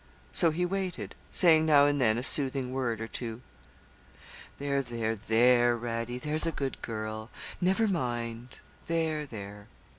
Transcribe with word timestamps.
So 0.31 0.49
he 0.49 0.65
waited, 0.65 1.13
saying 1.29 1.67
now 1.67 1.85
and 1.85 2.01
then 2.01 2.17
a 2.17 2.23
soothing 2.23 2.73
word 2.73 2.99
or 3.01 3.07
two. 3.07 3.43
'There 4.57 4.81
there 4.81 5.13
there, 5.15 5.77
Radie 5.77 6.19
there's 6.19 6.47
a 6.47 6.51
good 6.51 6.81
girl. 6.81 7.29
Never 7.61 7.87
mind 7.87 8.57
there 8.87 9.27
there.' 9.27 9.67